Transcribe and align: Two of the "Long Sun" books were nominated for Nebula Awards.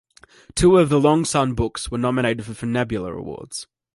Two 0.55 0.79
of 0.79 0.89
the 0.89 0.99
"Long 0.99 1.25
Sun" 1.25 1.53
books 1.53 1.91
were 1.91 1.97
nominated 1.99 2.43
for 2.57 2.65
Nebula 2.65 3.15
Awards. 3.15 3.67